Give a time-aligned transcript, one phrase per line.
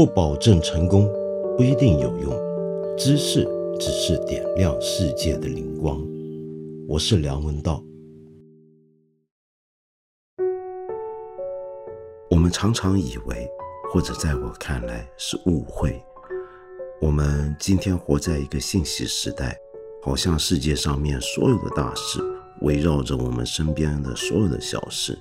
[0.00, 1.06] 不保证成功，
[1.58, 2.32] 不一定有用。
[2.96, 3.46] 知识
[3.78, 6.02] 只是点亮世界的灵光。
[6.88, 7.84] 我是梁文道。
[12.30, 13.46] 我们常常以为，
[13.92, 16.02] 或者在我看来是误会。
[17.02, 19.54] 我们今天活在一个信息时代，
[20.02, 22.22] 好像世界上面所有的大事
[22.62, 25.18] 围绕着我们身边的所有的小事，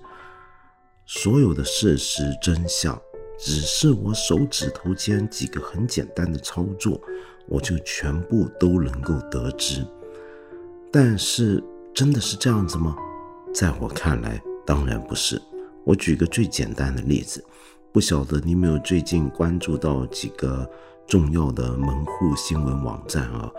[1.06, 2.98] 所有的事实真相。
[3.40, 7.00] 只是我手指头间几个很简单的操作，
[7.48, 9.86] 我就全部都能够得知。
[10.92, 12.96] 但是真的是这样子吗？
[13.54, 15.42] 在我看来，当然不是。
[15.86, 17.44] 我举个最简单的例子，
[17.92, 20.70] 不晓得你有没有最近关注到几个
[21.08, 23.50] 重要的门户新闻网站啊？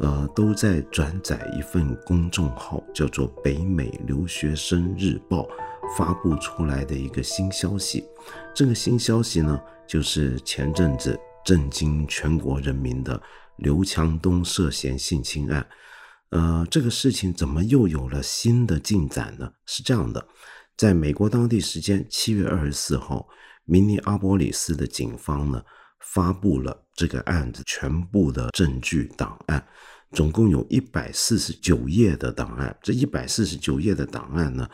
[0.00, 5.46] 呃，都在转载一份公众号叫做“北美留学生日报”。
[5.96, 8.04] 发布出来的一个新消息，
[8.54, 13.20] 这个新消息呢，就是前阵子震惊全国人民的
[13.56, 15.66] 刘强东涉嫌性侵案。
[16.30, 19.50] 呃，这个事情怎么又有了新的进展呢？
[19.64, 20.28] 是这样的，
[20.76, 23.26] 在美国当地时间七月二十四号，
[23.64, 25.62] 明尼阿波里斯的警方呢，
[26.00, 29.66] 发布了这个案子全部的证据档案，
[30.12, 32.76] 总共有一百四十九页的档案。
[32.82, 34.68] 这一百四十九页的档案呢？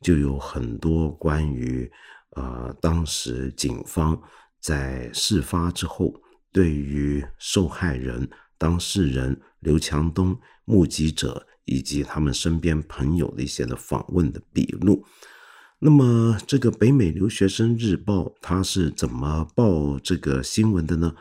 [0.00, 1.90] 就有很多关于，
[2.36, 4.20] 呃，当时警方
[4.60, 6.14] 在事发之后，
[6.52, 15.04] 对于受害人、当事人刘强东、目击者以及他们身边朋友的一些的访问的笔录。
[15.80, 21.14] 那么，这个北美留学生日报他是怎么报这个新闻的呢？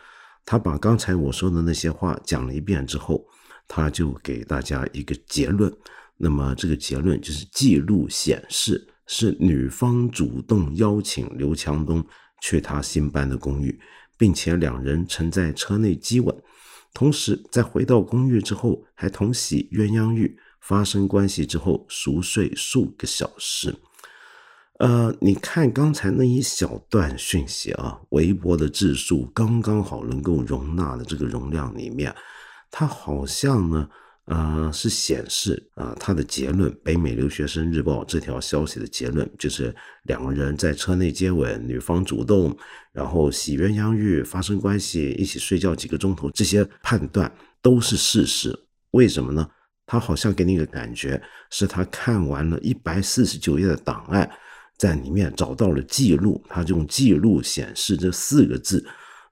[0.46, 3.26] 他把刚才我说的那些话讲了一遍之后，
[3.68, 5.72] 他就给大家一个结论。
[6.20, 12.04] 那么这个结论就是，记录显示是女方主动邀请刘强东
[12.42, 13.80] 去他新搬的公寓，
[14.18, 16.36] 并且两人曾在车内激吻，
[16.92, 23.76] 同时在回到公寓之后还同洗鸳鸯浴，发生关系之后熟睡数个小时。
[24.80, 32.16] 呃，你看刚才那一小段讯息啊，微博的字数刚刚好能够容纳的这个容量里面，
[32.72, 33.88] 它好像呢。
[34.28, 39.74] 呃，是显示啊，他的结论，《北美留学生日报》这条消息的结论就是
[40.04, 42.56] 两个人在车内接吻，女方主动，
[42.92, 48.54] 然后洗鸳鸯浴，发生关系，一起睡觉几个钟头，这些判断都是事实。
[48.92, 49.50] 为什么呢？
[49.86, 54.30] 他好像给你一个感觉，是他看完了一百四十九页的档案，
[54.78, 58.86] 在里面找到了记录，他用记录显示这四个字。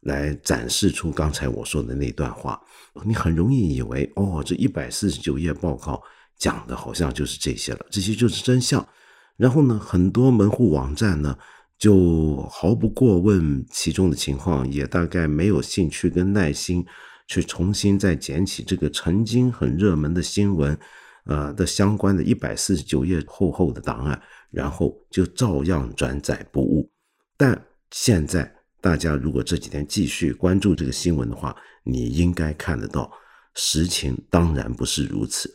[0.05, 2.61] 来展示出刚才我说的那段话，
[3.03, 5.99] 你很容易以为哦，这一百四十九页报告
[6.37, 8.87] 讲的好像就是这些了，这些就是真相。
[9.35, 11.35] 然后呢，很多门户网站呢
[11.79, 16.85] 就毫不过问其中的情况，也大概没有兴趣跟耐心
[17.27, 20.77] 去重新再捡起这个曾经很热门的新闻，
[21.25, 26.91] 呃的相关的一百四十九页厚厚的档案，然后就照样转载不误。
[27.35, 28.54] 但现在。
[28.85, 33.11] 大家如果这几天继续关注这个新闻的话，你应该看得到
[33.55, 35.49] 实情当然不是如此。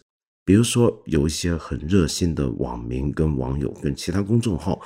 [0.44, 4.80] 比如说，有一些很热心的网民跟网友跟其他公众号，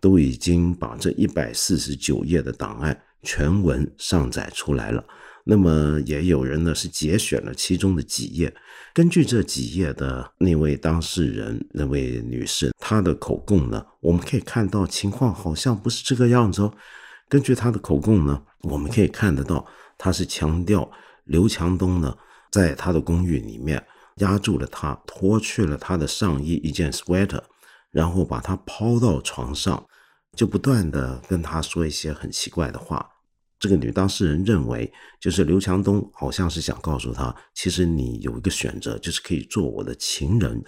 [0.00, 5.04] 都已经把这一百四十九页的档案全文上载出来了。
[5.42, 8.54] 那么也有人呢是节选了其中的几页，
[8.94, 16.72] 根据这几页的那位当事人那位女士她的口供呢，我们可以看到情况好像不是这个样子哦。
[17.28, 19.66] 根据他的口供呢，我们可以看得到，
[19.96, 20.90] 他是强调
[21.24, 22.16] 刘强东呢，
[22.50, 23.84] 在他的公寓里面
[24.16, 27.42] 压住了他，脱去了他的上衣一件 sweater，
[27.90, 29.86] 然后把他抛到床上，
[30.36, 33.06] 就不断的跟他说一些很奇怪的话。
[33.60, 34.90] 这个女当事人认为，
[35.20, 40.62] 就是刘强东好像是想告诉他，其实你有一个选择，就是可以做我的情人，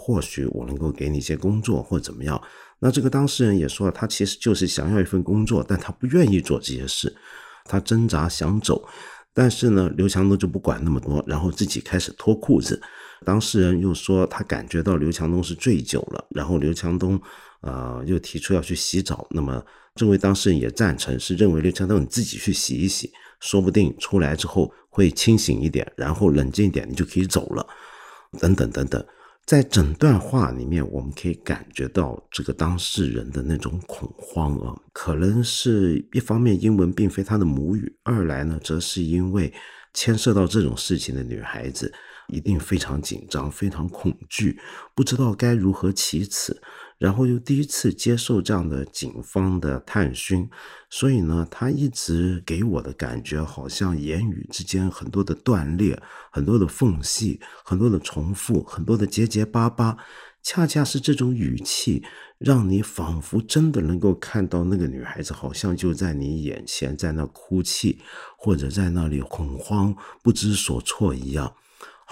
[0.00, 2.40] 或许我能够给你一些工作或怎么样。
[2.78, 7.14] 那这个当事人也说了，他其实就是想要一份工作，但他不愿意做这些事，
[7.66, 8.82] 他挣扎想走，
[9.34, 12.80] 但是呢，刘强东就不管那么多，然后自己开始脱裤子。
[13.26, 17.20] 当事人又说他感觉到刘强东是醉酒了，然后刘强东，
[17.60, 19.26] 呃，又提出要去洗澡。
[19.30, 19.62] 那么
[19.94, 27.66] 这位当事人也赞成，是认为刘强东你自己去洗一洗，说不定出来之后会清醒一点，然后冷静一点，你就可以走了，
[28.40, 29.04] 等等等等。
[29.50, 39.52] 在整段话里面，我们可以感觉到这个当事人的那种恐慌啊，可能是一方面英文并非他的母语，二来呢，则是因为
[39.92, 41.92] 牵涉到这种事情的女孩子
[42.28, 44.56] 一定非常紧张、非常恐惧，
[44.94, 46.56] 不知道该如何启齿。
[47.00, 50.46] 然后又第一次接受这样的警方的探讯，
[50.90, 55.98] 所以呢，他一直给我的感觉好像言语之间很多的断裂，
[56.30, 59.96] 很多的缝隙，很多的重复，很多的结结巴巴。
[60.42, 62.02] 恰恰是这种语气，
[62.36, 67.98] 让你仿佛真的能够看到那个女孩子，好像就在你眼前，在那哭泣，
[68.36, 71.54] 或者在那里恐慌、不知所措一样。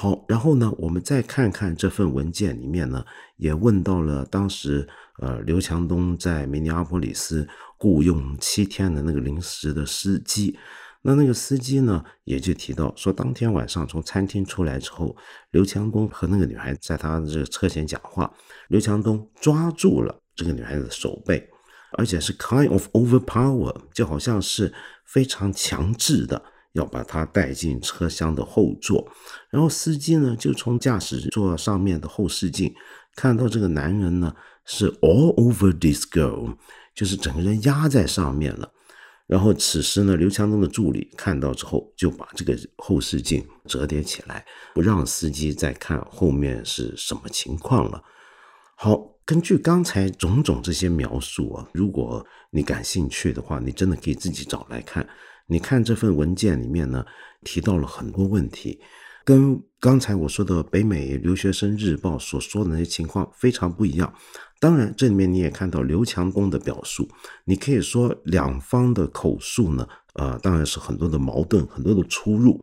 [0.00, 3.04] 好，然后呢，我们再看看这份文件里面呢，
[3.36, 4.86] 也问到了当时
[5.18, 10.56] 呃刘强东在明尼阿波利斯雇佣七天的那个临时的司机。
[11.02, 15.16] 那那个司机呢，也就提到说，当天晚上从餐厅出来之后，
[15.50, 18.32] 刘强东和那个女孩在他的这个车前讲话，
[18.68, 21.44] 刘强东抓住了这个女孩子的手背，
[21.94, 24.72] 而且是 kind of overpower，就好像是
[25.04, 26.40] 非常强制的。
[26.72, 29.10] 要把他带进车厢的后座，
[29.50, 32.74] 然后司机呢就从驾驶座上面的后视镜
[33.16, 34.34] 看到这个男人呢
[34.64, 36.56] 是 all over this girl，
[36.94, 38.70] 就是整个人压在上面了。
[39.26, 44.42] 然后此时呢，刘强东的助理看到之后就把这个后视镜折叠起来，
[44.72, 48.02] 不让司机再看后面是什么情况了。
[48.74, 55.06] 好，根据刚才种种这些描述啊，如果你感兴趣的话，你真的可以自己找来看。
[55.48, 57.04] 你看这份文件里面呢，
[57.42, 58.78] 提到了很多问题，
[59.24, 64.12] 跟刚才我说的北美留学生日报所说的那些情况非常不一样。
[64.60, 67.08] 当然，这里面你也看到刘强东的表述，
[67.44, 72.62] 你可以说两方的口述呢，呃，当然是很多的矛盾，很多的出入。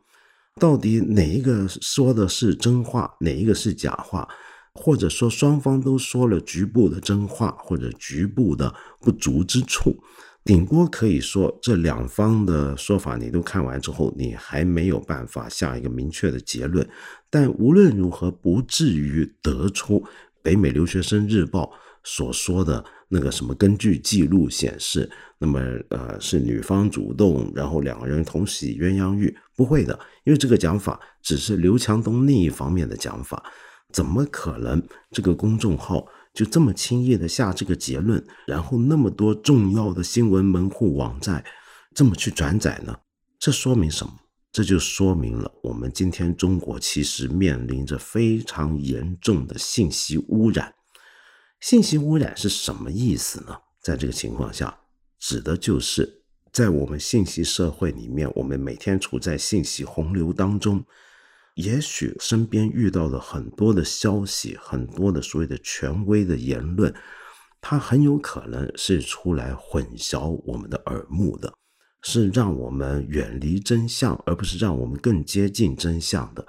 [0.59, 4.27] 到底哪一个说的是真话，哪一个是假话，
[4.73, 9.97] 或者说双方都说了局部的真话，或者局部的不足之处。
[10.45, 16.87] 顶多可以说，这两方的说法你都看完之后，你还没有办法下一个明确的结论。
[17.31, 20.05] 但无论如何，不至于得出
[20.43, 21.71] 北美留学生日报
[22.03, 25.09] 所说的那个什么根据记录显示，
[25.39, 25.59] 那么
[25.89, 33.43] 呃是女方主动，然后两个人同洗鸳鸯浴，不会的，因为这个讲法只是刘强东另一方面的讲法，
[33.91, 36.05] 怎么可能这个公众号？
[36.35, 41.41] 就这么轻易的下这个结论，然后那么多重要的新闻门户网站
[41.93, 42.93] 这么去转载呢？
[43.39, 44.13] 这说明什么？
[44.51, 50.73] 这就说明了我们今天中国其实面临着非常严重的信息污染。
[51.61, 53.55] 信息污染是什么意思呢？
[53.81, 54.77] 在这个情况下，
[55.19, 56.21] 指的就是
[56.51, 60.83] 在我们信息社会里面，我们每天处在信息洪流当中。
[61.55, 66.93] 也许身边遇到的很多的消息，很多的所谓的权威的言论，
[67.61, 71.53] 它很有可能是出来混淆我们的耳目的，
[72.01, 76.45] 是让我们远离真相，而不是让我们更接近真相的。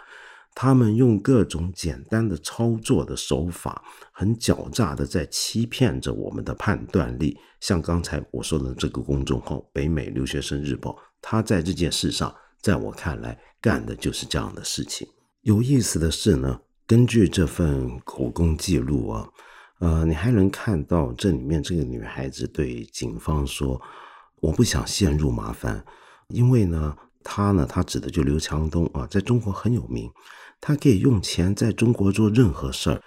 [0.56, 7.38] 他们用各种简单的操作的手法，很狡诈的在欺骗着我们的判断力。
[7.61, 12.35] 像刚才我说的这个公众号“北美留学生日报”，他在这件事上。
[12.62, 15.06] 在我看来，干的就是这样的事情。
[15.43, 19.29] 有意思的是呢，根据这份口供记录啊，
[19.79, 23.81] 呃，你还能看到这里面这个女孩子对警方说
[24.43, 25.85] ：“我不想陷入麻烦，
[26.29, 30.11] 因为呢，他呢，他指的就刘强东啊，在中国很有名，
[30.61, 33.00] 他可以用钱在中国做任何事儿。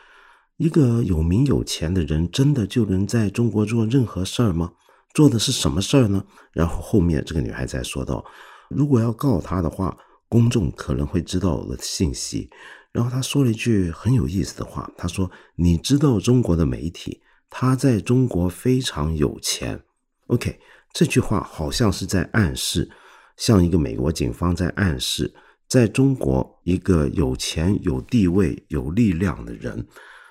[0.57, 4.71] 一个有名有钱的人，真的就能在中国做任何事儿吗？
[5.13, 8.23] 做的是什么事儿呢？”然后后面这个女孩再说道。
[8.69, 9.97] 如果要告他的话，
[10.27, 12.49] 公众可能会知道我的信息。
[12.91, 19.79] 然后他说了一句很有意思的话，他说：“你知道中国的媒体，他在中国非常有钱。”
[20.27, 20.59] OK，
[20.93, 22.89] 这句话好像是在暗示，
[23.37, 25.33] 像一个美国警方在暗示，
[25.67, 29.87] 在中国一个有钱、有地位、有力量的人，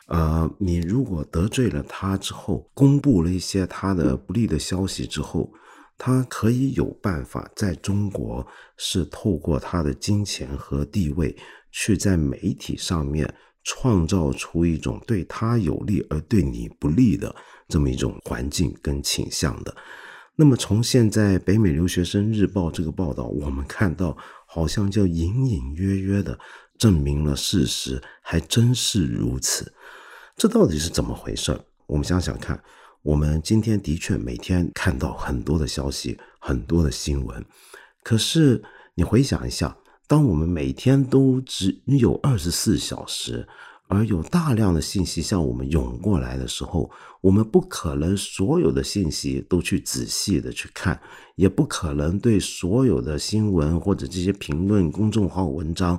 [0.08, 5.52] 呃，你如果得罪了他之后，公布了一些他的不利的消息之后。
[5.98, 11.36] 他可以有办法在中国，是透过他的金钱和地位，
[11.72, 17.34] 去在媒体上面创造出一种对他有利而对你不利的
[17.68, 19.76] 这么一种环境跟倾向的。
[20.36, 26.38] 那么从现在北美留学生日报这个报道，我们看到好像就隐隐约约的
[26.78, 29.72] 证明了事实，还真是如此。
[30.36, 31.60] 这到底是怎么回事？
[31.86, 32.62] 我们想想看。
[33.08, 37.42] 我们今天的确每天看到很多的消息，很多的新闻。
[38.02, 38.62] 可是
[38.94, 39.74] 你回想一下，
[40.06, 43.48] 当我们每天都只有二十四小时，
[43.86, 46.90] 而有大量的信息向我们涌过来的时候，
[47.22, 51.00] 我们不可能所有的信息都去仔细的去看，
[51.34, 55.98] 也不可能对所有的新闻或者这些评论、公众号文章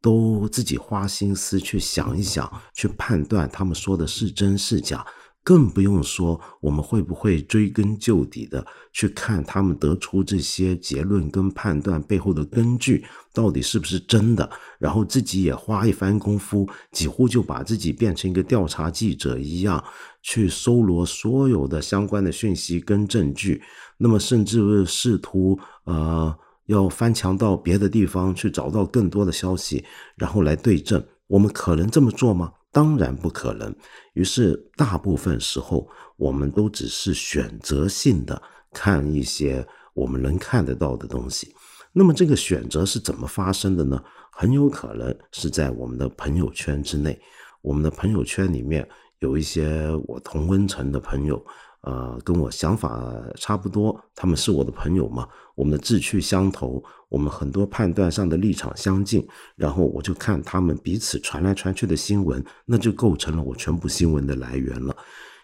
[0.00, 5.06] 都自己花心思去想一想，去判断他们说的是真是假。
[5.44, 13.02] 更不用说我们会不会追根究底的去看他们得出这些结论跟判断背后的根据
[13.32, 19.82] 到底是不是真的，然后自己也花一番功夫，几乎就把自己变成一个调查记者一样，
[20.22, 23.62] 去搜罗所有的相关的讯息跟证据，
[23.96, 29.82] 那么甚至试图呃要翻墙到别的地方去找到更多的消息，
[30.16, 32.52] 然后来对证，我们可能这么做吗？
[32.72, 33.74] 当然不可能。
[34.14, 38.40] 于是，大部分时候，我们都只是选择性的
[38.72, 41.54] 看一些我们能看得到的东西。
[41.92, 44.02] 那么，这个选择是怎么发生的呢？
[44.30, 47.20] 很有可能是在我们的朋友圈之内。
[47.60, 51.44] 我们的朋友圈里面有一些我同温层的朋友。
[51.82, 64.96] 呃，跟我想法差不多，他们是我的朋友嘛，我们的志趣相投，我们很多判断上的立场相近，然后我就看他们彼此传来传去的新闻，那就构成了我全部新闻的来源了。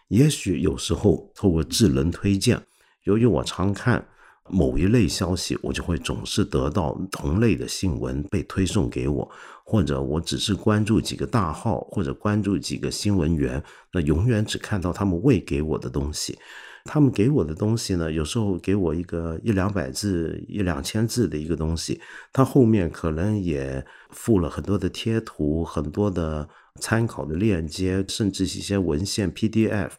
[0.08, 2.60] 也许有时候透过智能推荐，
[3.04, 4.06] 由于我常看。
[4.50, 9.30] 某一类消息，我就会总是得到同类的新闻被推送给我，
[9.64, 16.38] 或者我只是关注几个大号，或者关注几个新闻源，那永远只看到他们喂给我的东西。
[16.84, 21.98] 他们给我的东西呢，有时候给我一个一两百字、一两千字的一个东西，
[22.30, 26.46] 它后面可能也附了很多的贴图、很多的
[26.78, 29.92] 参考的链接，甚至一些文献 PDF。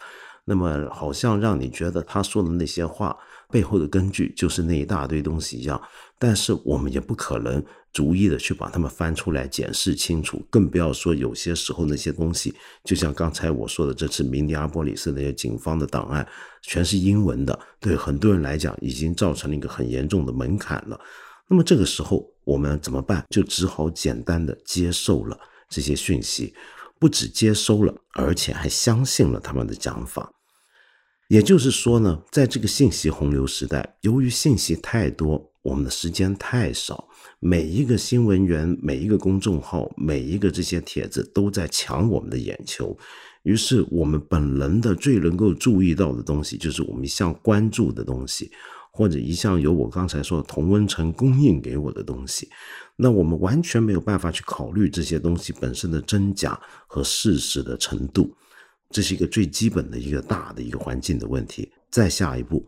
[0.48, 3.18] 那么，好像让你觉得他说的那些话。
[3.56, 5.82] 背后的根据就是那一大堆东西一样，
[6.20, 16.28] 但是我们也不可能逐一的去把它们翻出来检视清楚，更不要说有些时候那些东西，就像刚才我说的，这次明尼阿波利斯那些警方的档案
[16.64, 21.00] 全是英文的，对很多人来讲已经造成了一个很严重的门槛了。
[21.48, 23.24] 那么这个时候我们怎么办？
[23.30, 26.54] 就只好简单的接受了这些讯息，
[27.00, 30.30] 不止接收了，而且还相信了他们的讲法。
[31.28, 37.08] 也就是说呢，在这个信息洪流时代，由于信息太多，我们的时间太少，
[37.40, 42.96] 每一个新闻源、每一个公众号、每一个这些帖子都在抢我们的眼球，
[43.42, 48.52] 于是我们本能的最能够注意到的东西，就是我们一向关注的东西，
[48.92, 52.48] 或者一向由我刚才说的同温层供应给我的东西，
[52.96, 58.32] 那我们完全没有办法去考虑这些东西本身的真假和事实的程度。
[58.90, 61.72] 这是一个最基本的一个大的一个环境的问题。
[61.90, 62.68] 再下一步，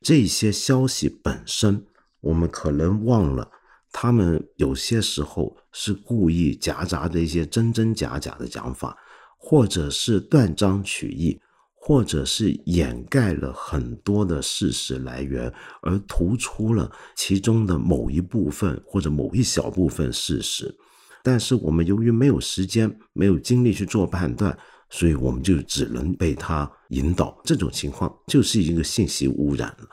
[0.00, 1.84] 这些消息本身，
[2.20, 3.48] 我们可能忘了，
[3.92, 8.96] 他们有些时候是故意夹杂着一些真真假假的讲法，
[9.38, 11.40] 或者是断章取义，
[11.74, 20.74] 或者是掩盖了很多的事实来源，而突出了其中的某一部分或者某一小部分事实。
[21.22, 24.56] 但是我们由于没有时间、没有精力去做判断。
[24.96, 29.86] 所以我们就只能被他引导，这种情况就是一个信息污染了。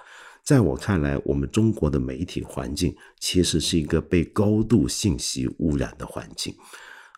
[0.46, 6.56] 在我看来，我们中国的媒体环境其实是一个被高度信息污染的环境。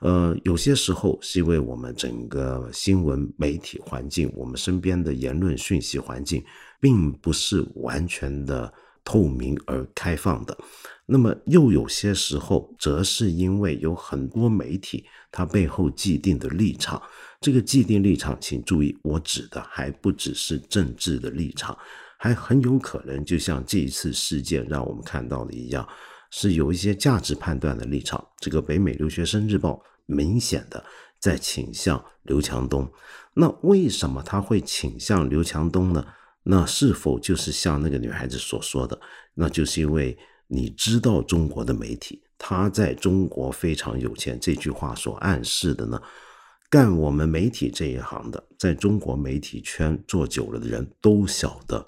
[0.02, 6.44] 呃，有些时候是因为我们整个新闻媒体环境，我们身边的言论讯息环境，
[6.80, 8.74] 并不是完全的
[9.04, 10.58] 透明而开放的。
[11.06, 17.00] 那么又有些时候，则是因为有很多媒体，它背后既定的立场。
[17.46, 21.78] 这个既定立场，请注意，我指的还不只是政治的立场，
[22.18, 25.88] 还很有可能就像这一次事件让我们看到的一样，
[26.32, 28.28] 是有一些价值判断的立场。
[28.40, 30.84] 这个北美留学生日报明显的
[31.20, 32.92] 在倾向刘强东。
[33.36, 36.04] 那为什么他会倾向刘强东呢？
[36.42, 39.00] 那是否就是像那个女孩子所说的，
[39.36, 46.02] 那就是因为你知道中国的媒体，他在中国非常有钱这句话所暗示的呢？
[46.70, 51.88] 干我们媒体这一行的，在中国媒体圈做久了的人都晓得，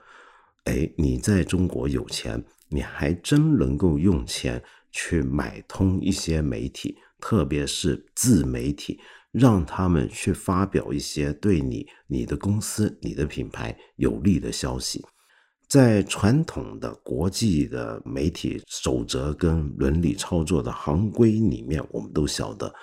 [0.65, 8.99] 哎，你在中国有钱，你还真能够用钱去买通一些媒体，特别是自媒体，
[9.31, 15.03] 让他们去发表一些对你、你的公司、你的品牌有利的消息。
[15.67, 22.73] 在传统的国际的媒体守则跟伦理操作的行规里面，我们都晓得。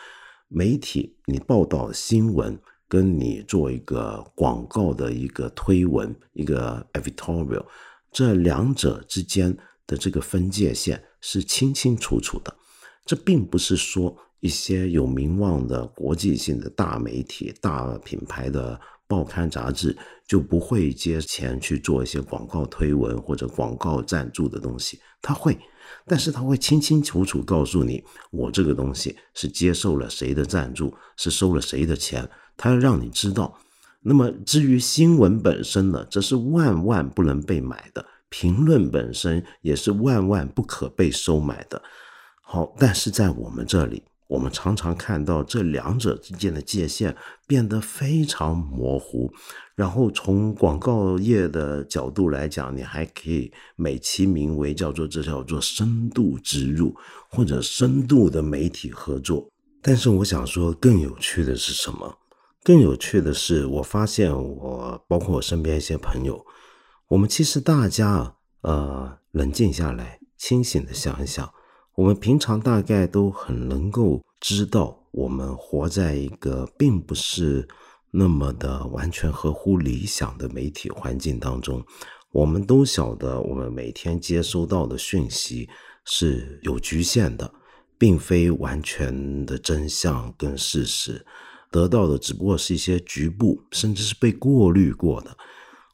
[0.49, 2.59] 媒体，你报道新闻，
[2.89, 7.65] 跟你做一个广告的一个推文，一个 editorial，
[8.13, 12.55] 这两者之间的这个分界线是清清楚楚的。
[13.05, 19.97] 这并不是说一些有名望的国际性的大媒体、大品牌的报刊杂志
[20.27, 25.59] 就不会接钱去做一些广告推文或者广告赞助的东西，他会。
[26.07, 32.29] 但是他会清清楚楚告诉你，我这个东西是接受了谁的赞助，是收了谁的钱。
[32.57, 33.59] 他要让你知道，
[34.01, 41.83] 那么至于新闻本身呢，这是万万不能被买的；评论本身也是万万不可被收买的。
[42.43, 49.33] 好，但是在我们这里，我们常常看到这两者之间的界限变得非常模糊。
[49.75, 56.95] 然后从广告业的角度来讲，你还可以美其名为叫做这叫做深度植入
[57.29, 59.49] 或者深度的媒体合作。
[59.81, 62.19] 但是我想说，更有趣的是什么？
[62.63, 66.45] 更有趣的是，我发现我包括我身边一些朋友，
[67.09, 71.53] 我们其实大家呃冷静下来，清醒的想一想，
[71.97, 77.69] 我们平常大概都很能够知道，我们活在一个并不是
[78.11, 81.85] 那么的完全合乎理想的媒体环境当中。
[82.33, 85.69] 我们都晓得，我们每天接收到的讯息
[86.05, 87.49] 是有局限的，
[87.97, 91.25] 并非完全的真相跟事实。
[91.71, 95.37] 得到的只不过是一些局部，甚至是被过滤过的。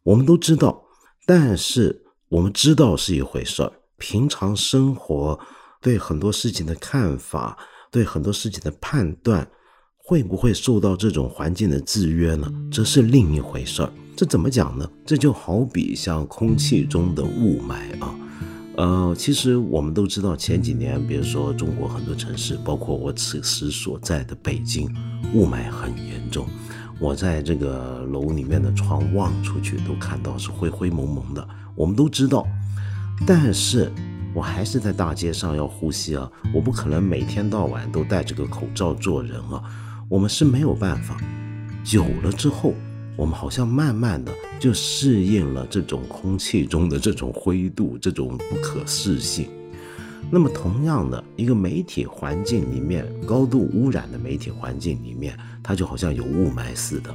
[0.03, 0.83] 我们都知道，
[1.27, 3.71] 但是我们知道是一回事儿。
[3.99, 5.39] 平常生活
[5.81, 7.57] 对很多事情的看法，
[7.91, 9.49] 对很多事情的判断，
[9.97, 12.53] 会不会受到这种环境的制约呢？
[12.71, 13.91] 这是另一回事儿。
[14.15, 14.87] 这怎么讲呢？
[15.07, 18.15] 这就好比像空气中的雾霾啊。
[18.77, 24.89] 呃，其实我们都知道，前几年，比如说中国很多城市，包括我此时所在的北京，
[25.35, 26.47] 雾霾很严重。
[26.99, 31.47] 我在这个楼里面的窗望出去，都看到是灰灰蒙蒙的。
[31.75, 32.47] 我们都知道，
[33.27, 33.91] 但是
[34.35, 36.31] 我还是在大街上要呼吸啊！
[36.55, 39.63] 我不可能每天到晚都戴着个口罩做人啊！
[40.09, 41.17] 我们是没有办法。
[41.85, 42.75] 久了之后。
[43.17, 49.47] 我们好像慢慢的就适应了这种空气中的这种灰度，这种不可视性。
[50.31, 57.15] 那么，同样的一个媒体环境里面，高度污染的媒体环境里面，它就好像有雾霾似的。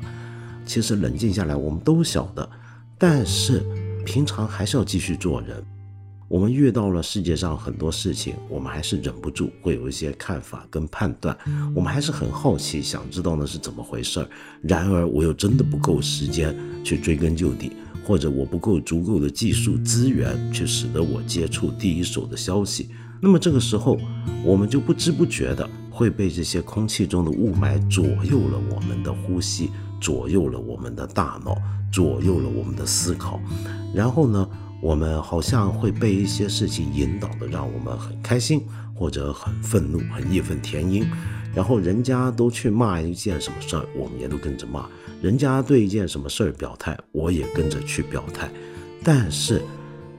[0.63, 2.47] 其实冷静下来，我们都晓得，
[2.99, 3.63] 但是
[4.05, 5.65] 平常还是要继续做人。
[6.27, 11.37] 我们遇到了世界上很多事情，我们还是忍不住会有一些看法跟判断，
[11.75, 14.27] 我们还是很好奇，想知道那是怎么回事儿。
[14.63, 17.73] 然而，我又真的不够时间去追根究底，
[18.03, 22.89] 或者我不够足够的技术资源去使得我接触第一手的消息。
[23.21, 23.95] 那么这个时候，
[24.43, 29.69] 我们就不知不觉的会被这些空气中的雾霾左右了我们的呼吸，
[30.01, 31.55] 左右了我们的大脑，
[31.91, 33.39] 左右了我们的思考。
[33.93, 34.49] 然后呢？
[34.85, 41.09] 我们好像会被一些事情引导的，让我们很开心，或者很愤怒，很义愤填膺。
[41.55, 44.87] 然后人家都去骂一件什么事儿，我们也都跟着骂；
[45.23, 48.47] 人家对一件什么事儿表态，我也跟着去表态。
[49.03, 49.59] 但是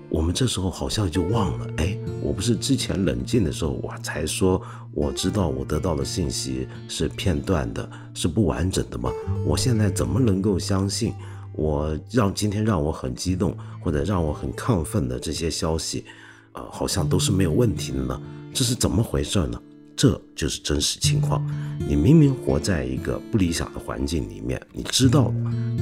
[0.09, 4.61] 我们这时候好像就忘了，哎，我不是之前冷静的时候，我才说
[4.92, 9.12] 我知道我得到的信息是片段的，是不完整的吗？
[9.46, 11.14] 我现在怎么能够相信？
[11.57, 16.05] 我让今天让我很激动或者让我很亢奋的这些消息，
[16.53, 18.21] 呃，好像都是没有问题的呢。
[18.53, 19.61] 这是怎么回事呢？
[19.97, 21.42] 这就是真实情况。
[21.88, 25.33] 你明明活在一个不理想的环境里面，你知道，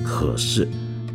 [0.05, 0.69] 可是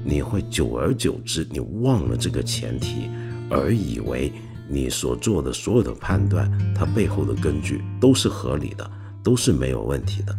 [0.04, 3.10] 你会久而久之，你忘了这个前提，
[3.50, 4.32] 而以为
[4.68, 8.92] 你所做的所有的判断，它背后的根据都是合理的，
[9.24, 10.36] 都是没有问题的。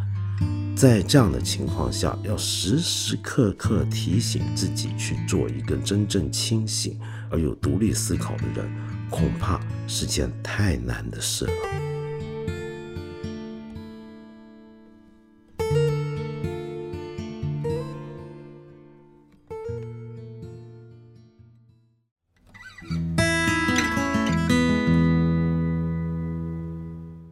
[0.76, 6.98] 在这样的情况下，要时时刻刻提醒自己去做一个真正清醒
[7.30, 8.70] 而有独立思考的人，
[9.10, 11.89] 恐怕是件太难的事了。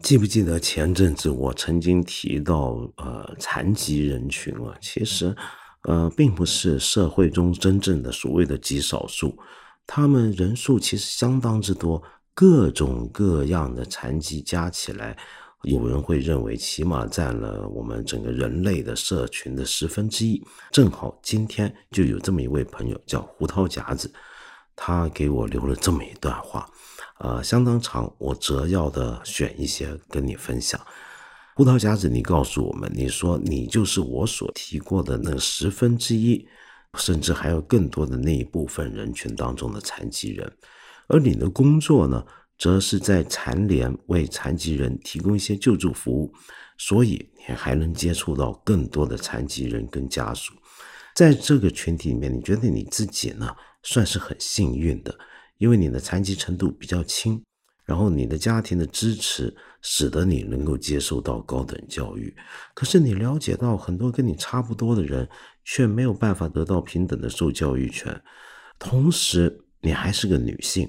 [0.09, 5.37] 记不记得前阵子我曾经提到，呃，残疾人群啊，其实，
[5.83, 9.39] 呃，并不是社会中真正的所谓的极少数，
[9.87, 15.15] 他们人数其实相当之多，各种各样的残疾加起来，
[15.65, 20.43] 有人会认为起码占了我们整个人类的社群的十分之一。
[20.71, 24.11] 正好今天就有这么一位朋友叫胡桃夹子，
[24.75, 26.67] 他给我留了这么一段话。
[27.21, 30.81] 呃，相当长，我择要的选一些跟你分享。
[31.57, 36.47] 胡桃夹子，你告诉我们，你说你就是我所提过的那十分之一，
[36.97, 40.51] 甚至还有更多的那一部分人群当中的残疾人，
[41.09, 42.25] 而你的工作呢，
[42.57, 46.33] 则是在残联为残疾人提供一些救助服务，
[46.77, 50.55] 所以你还能接触到更多的残疾人跟家属。
[51.17, 53.53] 在这个群体里面，你觉得你自己呢，
[53.83, 55.13] 算是很幸运的。
[55.59, 57.43] 因为你的残疾程度比较轻，
[57.85, 62.35] 然后你的家庭的支持使得你能够接受到高等教育。
[62.75, 65.29] 可是你了解到很多跟你差不多的人，
[65.65, 68.23] 却没有办法得到平等的受教育权，
[68.79, 70.89] 同时你还是个女性，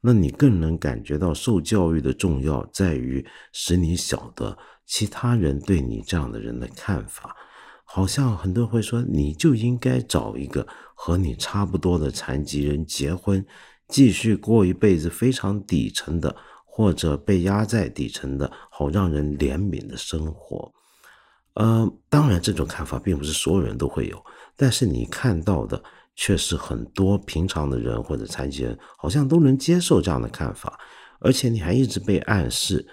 [0.00, 4.56] 那你更能感觉到受教育的重要在于使你晓得
[4.86, 7.34] 其他人对你这样的人的看法。
[7.84, 13.44] 好像很多人会说，你就应该找一个和你差不多的残疾人结婚，
[13.90, 20.72] 继续过一辈子非常底层的，或者被压在底层的，好让人怜悯的生活。
[21.54, 24.24] 呃，当然，这种看法并不是所有人都会有，
[24.56, 25.82] 但是你看到的
[26.14, 30.78] 却是很多平常的人或者残疾人好像都能接受这样的看法，
[31.18, 32.86] 而且你还一直被暗示。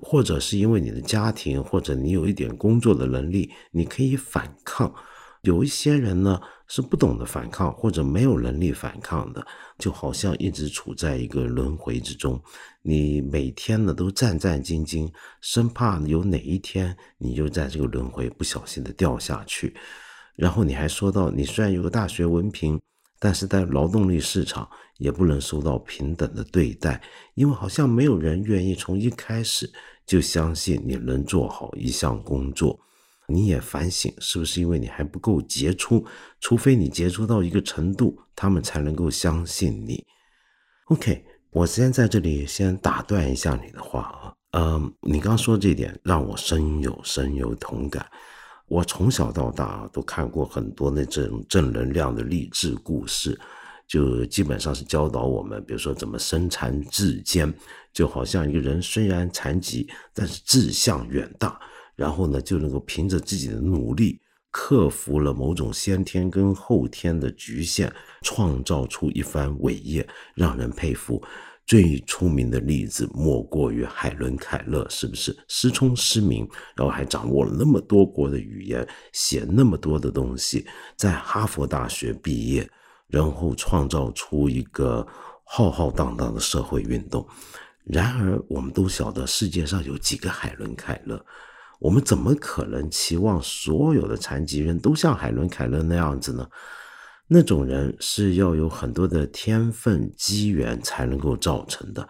[0.00, 4.94] 或者是因为你的家庭，或者你有一点工作的能力，你可以反抗。
[5.42, 9.44] 有一些人呢是不懂得反抗，或者没有能力反抗的，
[9.78, 12.40] 就好像一直处在一个轮回之中。
[12.82, 19.74] 你每天呢都战战兢兢，生怕有哪一天你就在这个轮回不小心的掉下去。
[20.36, 22.80] 然后你还说到，你虽然有个大学文凭。
[23.20, 27.02] 但是在劳动力市场也不能受到平等的对待，
[27.34, 29.68] 因为好像没有人愿意从一开始
[30.06, 32.78] 就相信你能做好一项工作。
[33.30, 36.04] 你也反省，是不是因为你还不够杰出？
[36.40, 40.02] 除非你杰出到一个程度，他们才能够相信你。
[40.86, 48.06] OK，我先在这里先打断一下你的话啊，嗯，你刚说这点让我深有深有同感。
[48.66, 53.38] 我从小到大都看过很多那种正能量的励志故事，
[53.86, 57.52] 就基本上是教导我们，比如说怎么身残志坚，
[57.92, 61.58] 就好像一个人虽然残疾，但是志向远大，
[61.98, 64.20] 然后呢就能够凭着自己的努力，
[64.52, 70.06] 克服了某种先天跟后天的局限，创造出一番伟业，
[70.36, 71.20] 让人佩服。
[71.66, 80.64] 最出名的例子莫过于海伦·凯勒，是不是失聪失明，然后还掌握了那么多国的语言，写那么多的东西，
[80.96, 82.66] 在哈佛大学毕业，
[83.08, 85.06] 然后创造出一个
[85.44, 87.26] 浩浩荡荡的社会运动。
[87.84, 91.22] 然而，我们都晓得世界上有几个海伦·凯勒，
[91.78, 96.48] 我们怎么可能期望所有的残疾人都像海伦·凯勒那样子呢？
[97.28, 102.08] 那种人是要有很多的天分机缘才能够造成的，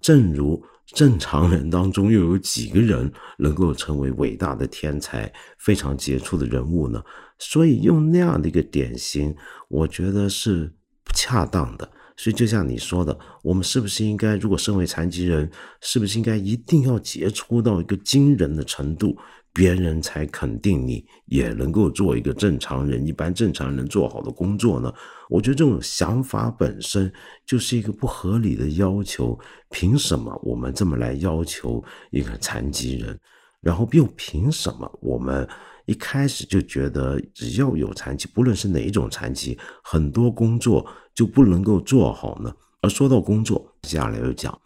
[0.00, 7.02] 正如正常人当中又有几个人能够成为伟大的天才、非常杰出的人物呢？
[7.38, 9.34] 所以用那样的一个典型，
[9.68, 11.90] 我觉得是不恰当的。
[12.20, 19.16] 所以就像你说的，我们是不是应该，如果身为残疾人，是不是应该一定要杰出到一个惊人的程度？
[19.54, 24.92] 别人才肯定你也能够做一个正常人，一般正常人做好的工作呢？
[25.30, 27.10] 我觉得这种想法本身
[27.46, 29.38] 就是一个不合理的要求。
[29.70, 33.18] 凭什么我们这么来要求一个残疾人？
[33.62, 35.48] 然后又凭什么我们
[35.90, 42.54] 一开始就觉得只要有残疾，不论是哪一种残疾，很多工作就不能够做好呢？
[42.80, 44.56] 而说到工作，接下来又讲，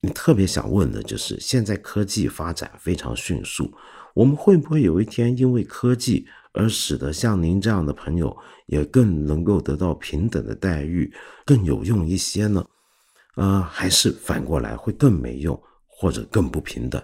[0.00, 3.74] 你特别想问的就是，现在科技发展非常迅速。
[4.14, 11.12] 我们会不会有一天因为科技而使得像您这样的朋友也更能够得到平等的待遇，
[11.44, 12.64] 更有用一些呢？
[13.34, 17.02] 呃，还是反过来会更没用或者更不平等？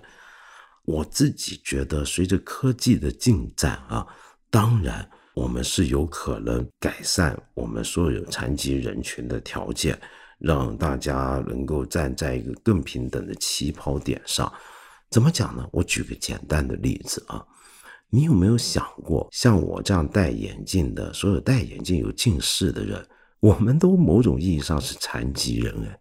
[0.88, 4.07] 我自己觉得，随着科技的进展啊，
[4.48, 10.01] 当然我们是有可能改善我们所有残疾人群的条件，
[10.38, 14.51] 让大家能够站在一个更平等的起跑点上。
[15.11, 15.68] 怎么讲呢？
[15.72, 17.44] 我举个简单的例子啊，
[18.09, 23.07] 你有没有想过，像我这样戴眼镜的，所有戴眼镜有近视的人，
[23.40, 26.01] 我们都某种意义上是残疾人哎。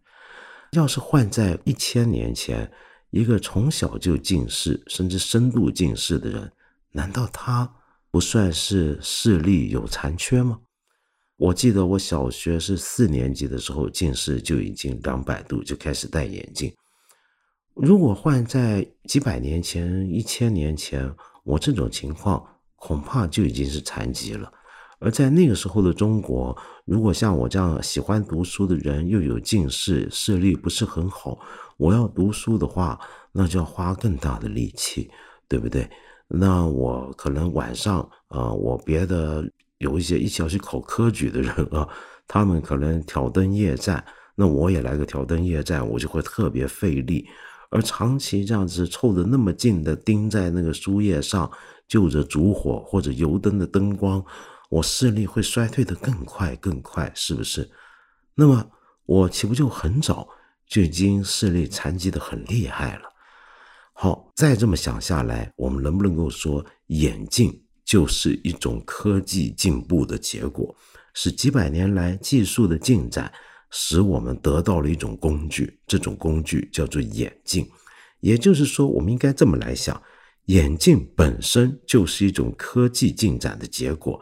[0.72, 2.72] 要是换在一千年前，
[3.10, 6.52] 一个从小就近视，甚至深度近视的人，
[6.92, 7.74] 难道他
[8.12, 10.60] 不算是视力有残缺吗？
[11.38, 16.74] 我记得我小学是四年级的时候，近视就已经两百度，就开始戴眼镜。
[17.74, 22.44] 如果换在几百年前、一千年前，我这种情况
[22.76, 24.52] 恐怕就已经是残疾了。
[25.00, 31.38] 而在那个时候的中国，如果像我这样喜欢读书的人又有近视、视力不是很好，
[31.78, 33.00] 我要读书的话，
[33.32, 35.10] 那就要花更大的力气，
[35.48, 35.88] 对不对？
[36.28, 41.88] 那我可能晚上啊，我别的有一些一起要去考科举的人啊，
[42.28, 44.04] 他们可能挑灯夜战，
[44.36, 47.28] 那我也来个挑灯夜战，我就会特别费力。
[47.70, 51.50] 而长期这样子凑得那么近的盯在那个书页上，
[51.88, 54.24] 就着烛火或者油灯的灯光，
[54.70, 57.70] 我视力会衰退的更快更快，是不是？
[58.36, 58.70] 那么
[59.06, 60.28] 我岂不就很早
[60.68, 63.04] 就已经视力残疾的很厉害了？
[63.94, 70.76] 好，再这么想下来，我们能不能够说眼镜就是一种科技进步的结果，
[71.14, 73.32] 是几百年来技术的进展
[73.72, 77.68] 使我们得到了一种工具，这种工具叫做眼镜。
[78.20, 80.00] 也就是说，我们应该这么来想：
[80.46, 84.20] 眼镜本身就是一种科技进展的结果，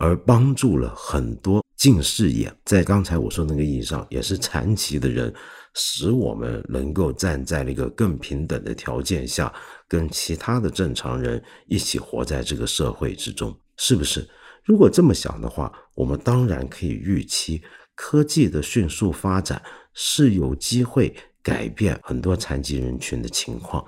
[0.00, 5.32] 而帮助了很多近视眼，在刚才我说那个意义上，也是残疾的人。
[5.72, 9.54] 使我们能够站在了一个更平等的条件下，
[9.86, 14.28] 跟其他的正常人一起活在这个社会之中，是不是？
[14.64, 17.62] 如果这么想的话，我们当然可以预期，
[17.94, 19.62] 科技的迅速发展
[19.94, 23.86] 是有机会改变很多残疾人群的情况。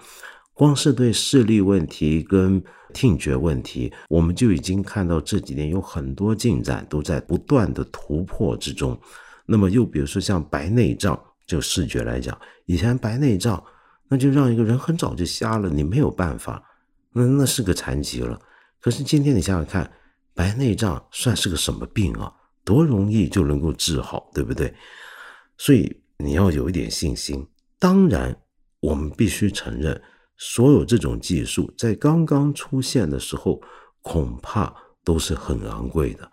[0.55, 2.63] 光是对视力问题跟
[2.93, 8.97] 听觉问题，我们就已经看到这几年有很多进展都在不断的突破之中。
[9.47, 11.21] 那么，又比如说像白内障。
[11.45, 13.63] 就视觉来讲，以前白内障，
[14.09, 16.63] 那就让一个人很早就瞎了，你没有办法，
[17.13, 18.41] 那那是个残疾了。
[18.81, 19.91] 可是今天你想想看，
[20.35, 22.33] 白内障算是个什么病啊？
[22.65, 24.73] 多容易就能够治好，对不对？
[25.59, 27.45] 所以你要有一点信心。
[27.79, 28.35] 当然，
[28.81, 30.01] 我们必须承认，
[30.37, 33.61] 所有这种技术在刚刚出现的时候，
[34.01, 36.31] 恐怕都是很昂贵的。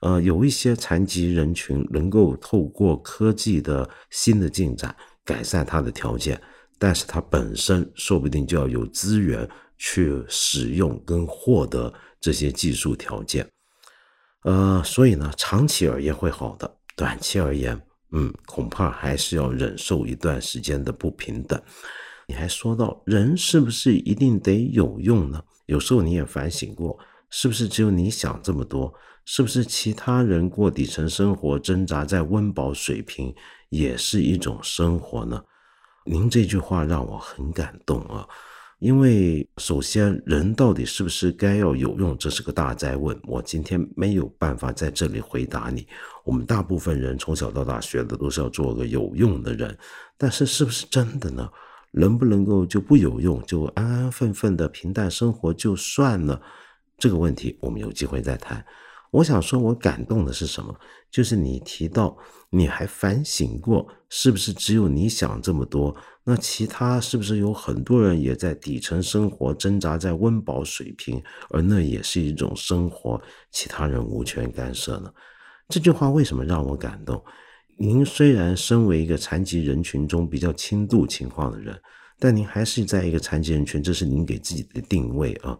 [0.00, 6.40] 呃，有一些残疾人群能够透过科技的新的进展改善他的条件，
[6.78, 13.44] 但是他本身说不定就要有资源去使用跟获得这些技术条件。
[14.44, 17.80] 呃，所以呢，长期而言会好的，短期而言，
[18.12, 21.60] 嗯，恐怕还是要忍受一段时间的不平等。
[22.28, 25.42] 你还说到人是不是一定得有用呢？
[25.64, 26.98] 有时候你也反省过，
[27.30, 28.92] 是不是只有你想这么多？
[29.24, 33.34] 是不是其他人过底层生活，挣扎在温饱水平，
[33.70, 35.42] 也是一种生活呢？
[36.04, 38.28] 您这句话让我很感动啊！
[38.78, 43.18] 因为首先，人到底是不是该要有用，这是个大灾问。
[43.24, 45.86] 我今天没有办法在这里回答你。
[46.24, 49.76] 我们大部分人从小到大学的都是要做个有用的人，
[50.18, 51.50] 但是是不是真的呢？
[51.92, 56.40] 能不能够就不有用，就安安分分的平淡生活就算了？
[56.96, 58.64] 这个问题我们有机会再谈。
[59.10, 60.74] 我想说，我感动的是什么？
[61.10, 62.14] 就是你提到，
[62.50, 65.96] 你还反省过，是不是只有你想这么多？
[66.24, 73.18] 那其他是不是有很多人也在底层生活，挣扎在温饱水平，而那也是一种生活，
[73.50, 75.10] 其他人无权干涉呢？
[75.70, 77.24] 这句话为什么让我感动？
[77.80, 81.80] 您虽然身为一个残疾人群中比较轻度情况的人，
[82.18, 85.56] 但您还是在一个残疾人群，这是您给自己的定位啊。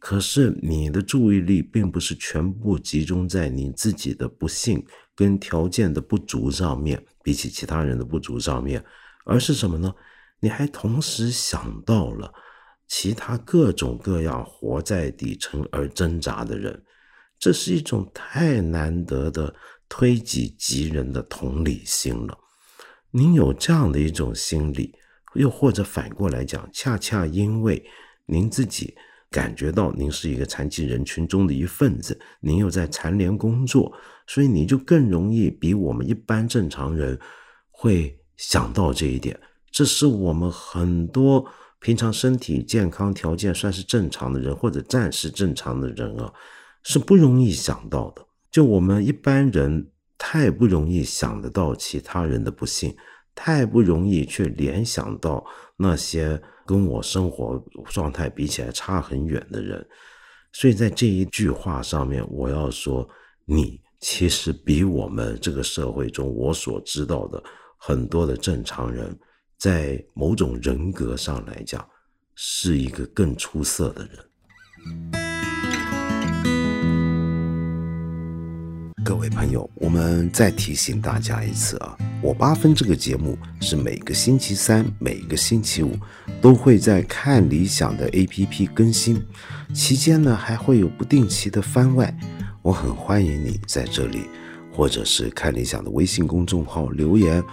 [0.00, 8.84] 可是你的注意力并不是全部集中在你自己的不幸跟条件的不足上面，比起其他人的不足上面，
[9.24, 9.94] 而是什么呢？
[10.40, 12.34] 你还同时想到了
[12.88, 16.82] 其他各种各样活在底层而挣扎的人，
[17.38, 19.54] 这是一种太难得的
[19.96, 22.36] 推己及人的同理心了。
[23.12, 24.92] 您有这样的一种心理，
[25.34, 27.80] 又或者反过来讲，恰恰因为
[28.26, 28.92] 您自己。
[29.30, 33.92] 感觉到您是一个残疾人群中的一份子，您又在残联工作，
[34.26, 37.16] 所以你就更容易比我们一般正常人
[37.70, 39.38] 会想到这一点。
[39.70, 41.44] 这是我们很多
[41.78, 46.32] 平常身体健康条件算是正常的人，或者暂时正常的人啊，
[46.82, 48.26] 是不容易想到的。
[48.54, 52.96] 就我们一般人太不容易想得到其他人的不幸，
[53.34, 55.44] 太不容易去联想到
[55.76, 56.40] 那些。
[56.66, 59.86] 跟我生活状态比起来差很远的人，
[60.50, 63.06] 所以在这一句话上面，我要说，
[63.44, 67.42] 你其实比我们这个社会中我所知道的
[67.76, 69.14] 很多的正常人，
[69.58, 71.86] 在某种人格上来讲，
[72.34, 75.23] 是一个更出色的人。
[79.04, 85.94] 各位朋友，我们再提醒大家一次啊，我八分这个节目是每个星期三、每个星期五
[86.40, 89.22] 都会在看理想的 APP 更新，
[89.74, 92.16] 期间呢还会有不定期的番外。
[92.62, 94.22] 我很欢迎你在这里，
[94.72, 97.44] 或者是看理想的微信公众号留言，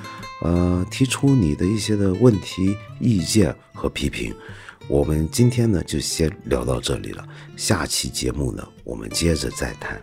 [0.43, 4.33] 呃，提出你的一些的问题、意见和批评。
[4.87, 9.99] 我们今天呢就先聊到这里了，下期节目呢我们接着再谈。